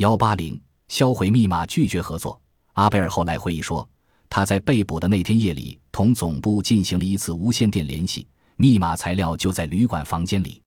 [0.00, 0.58] 幺八零
[0.88, 2.40] 销毁密码，拒绝合作。
[2.72, 3.86] 阿贝尔后来回忆说，
[4.30, 8.26] 他在被捕的那天夜里同总部进行了一次无线电联系，
[8.56, 10.62] 密码材料就在旅馆房间里，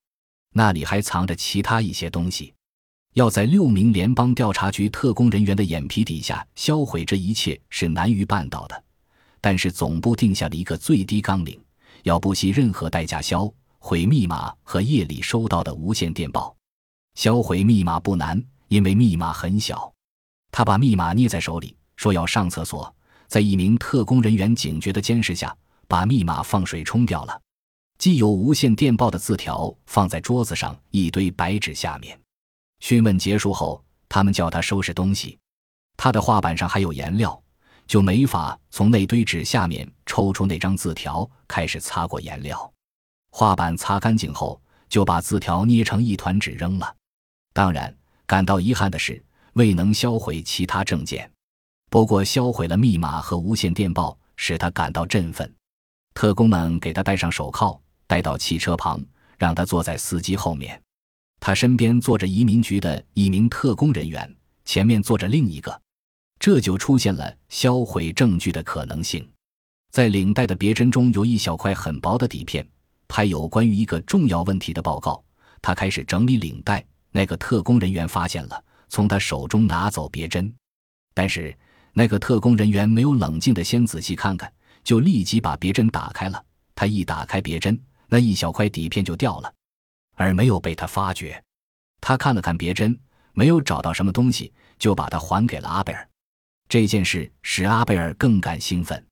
[0.51, 2.53] 那里还藏着其他一些东西。
[3.15, 8.83] 要在六名联邦调查局特工人员的眼皮底下销毁这一切是难于办到的，
[9.41, 11.59] 但是总部定下了一个最低纲领，
[12.03, 16.55] 要不惜任何代价销毁密码和夜里收到的无线电报。
[17.15, 18.43] 销毁密码不难，
[18.73, 19.93] 因为密码很小。
[20.51, 22.91] 他把密码捏在手里，说要上厕所，
[23.27, 25.55] 在一名特工人员警觉的监视下，
[25.87, 27.39] 把密码放水冲掉了。
[27.99, 32.19] 既有无线电报的字条放在桌子上一堆白纸下面。
[32.79, 35.37] 讯问结束后，他们叫他收拾东西。
[35.95, 37.39] 他的画板上还有颜料，
[37.85, 42.73] 就没法从那堆纸下面抽出那张字条，开始擦过颜料。
[43.29, 44.59] 画板擦干净后，
[44.89, 46.95] 就把字条捏成一团纸扔了。
[47.53, 47.95] 当然，
[48.25, 49.23] 感到遗憾的是，
[49.53, 51.29] 未能销毁其他证件。
[51.89, 55.53] 不过，销毁了密码和无线电报，使他感到振奋。
[56.13, 59.03] 特工们给他戴上手铐，带到汽车旁，
[59.37, 60.81] 让他坐在司机后面。
[61.39, 65.81] 他身边坐着移民局的一名特工人员，前面坐着另一个，
[66.39, 69.29] 这就出现了销毁证据的可能性。
[69.91, 72.67] 在领带的别针中有一小块很薄的底片，
[73.07, 75.23] 拍有关于一个重要问题的报告。
[75.61, 76.83] 他开始整理领带，
[77.13, 80.53] 那个特工人员发现了，从他手中拿走别针，
[81.13, 81.55] 但是
[81.93, 84.51] 那个特工人员没有冷静的先仔细看看，
[84.83, 86.43] 就立即把别针打开了。
[86.73, 89.53] 他一打开别针，那一小块底片就掉了。
[90.15, 91.41] 而没有被他发觉，
[92.01, 92.99] 他看了看别针，
[93.33, 96.09] 没有找到什么东西，就把它还给了阿贝尔。
[96.67, 99.05] 这件事使阿贝尔更感兴奋。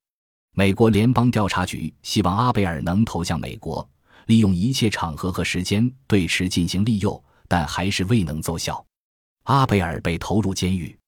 [0.54, 3.88] 美国联邦调查局希望阿贝尔能投向美国，
[4.26, 7.22] 利用一切场合和时间对池进行利诱，
[7.52, 8.82] 但还是未能奏效。
[9.42, 10.98] 阿贝尔被投入监狱，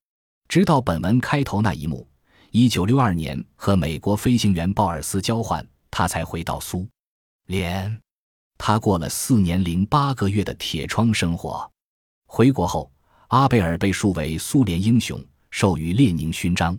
[0.46, 2.06] 直到本文开头那一幕——
[2.52, 6.86] 一九六二年和美国飞行员鲍尔斯交换，他才回到苏
[7.46, 7.98] 联。
[8.58, 11.66] 他过了四年零八个月的铁窗生活。
[12.26, 12.92] 回国后，
[13.28, 15.18] 阿贝尔被树为苏联英雄，
[15.50, 16.78] 授予列宁勋章。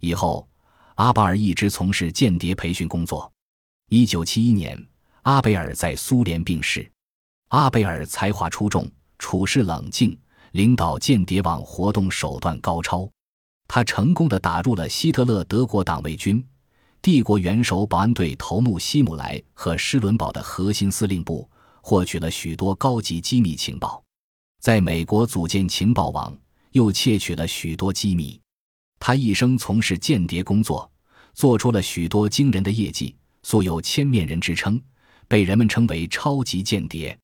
[0.00, 0.48] 以后，
[0.96, 3.32] 阿巴尔一直从事间谍培训工作。
[3.88, 4.76] 一九七一年，
[5.22, 6.90] 阿贝尔在苏联病逝。
[7.50, 10.18] 阿贝尔才华出众，处事冷静，
[10.52, 13.08] 领导间谍网活动手段高超。
[13.68, 16.44] 他成功的打入了希特勒德国党卫军。
[17.02, 21.48] 帝国元首保安队头目希姆莱和施伦堡的核心司令部
[21.80, 24.02] 获取了许多高级机密情报，
[24.60, 26.36] 在美国组建情报网，
[26.72, 28.40] 又窃取了许多机密。
[28.98, 30.90] 他一生从事间谍工作，
[31.32, 34.80] 做出了许多惊人的业绩，素有“千面人”之称，
[35.28, 37.16] 被人们称为超级间谍。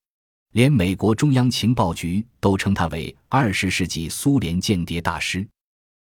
[0.52, 5.46] 连美国中央情报局都称他为二十世纪苏联间谍大师。